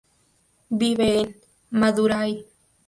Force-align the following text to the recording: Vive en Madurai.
Vive 0.79 1.09
en 1.19 1.35
Madurai. 1.69 2.31